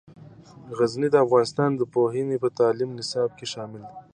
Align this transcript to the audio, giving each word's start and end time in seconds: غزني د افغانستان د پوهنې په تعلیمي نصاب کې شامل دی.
غزني 0.77 1.07
د 1.11 1.15
افغانستان 1.25 1.69
د 1.75 1.81
پوهنې 1.93 2.37
په 2.43 2.49
تعلیمي 2.59 2.93
نصاب 2.99 3.29
کې 3.37 3.45
شامل 3.53 3.81
دی. 3.89 3.95